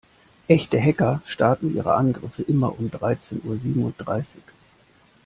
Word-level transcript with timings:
Echte 0.47 0.81
Hacker 0.81 1.21
starten 1.27 1.75
ihre 1.75 1.93
Angriffe 1.93 2.41
immer 2.41 2.79
um 2.79 2.89
dreizehn 2.89 3.39
Uhr 3.45 3.57
siebenunddreißig. 3.57 4.41